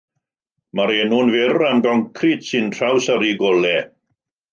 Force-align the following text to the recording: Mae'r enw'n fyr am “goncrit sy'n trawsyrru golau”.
Mae'r 0.77 0.93
enw'n 1.01 1.29
fyr 1.35 1.53
am 1.71 1.83
“goncrit 1.87 2.47
sy'n 2.47 2.73
trawsyrru 2.79 3.29
golau”. 3.43 3.85